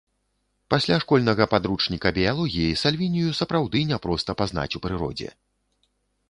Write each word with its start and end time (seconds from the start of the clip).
Пасля 0.73 0.95
школьнага 1.03 1.45
падручніка 1.53 2.07
біялогіі 2.15 2.79
сальвінію 2.85 3.35
сапраўды 3.41 3.85
няпроста 3.91 4.31
пазнаць 4.41 4.75
у 4.81 4.83
прыродзе. 4.87 5.29